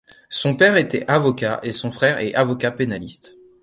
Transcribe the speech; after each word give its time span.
Son 0.29 0.55
père 0.55 0.77
était 0.77 1.07
avocat 1.07 1.59
et 1.61 1.71
son 1.71 1.91
frère 1.91 2.17
est 2.21 2.33
avocat 2.33 2.71
pénaliste. 2.71 3.35